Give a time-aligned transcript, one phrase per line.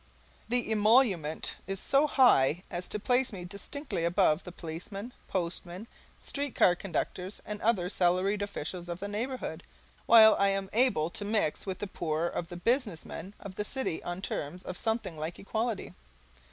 [0.49, 5.85] The emolument is so high as to place me distinctly above the policemen, postmen,
[6.17, 9.61] street car conductors, and other salaried officials of the neighbourhood,
[10.07, 13.63] while I am able to mix with the poorer of the business men of the
[13.63, 15.93] city on terms of something like equality.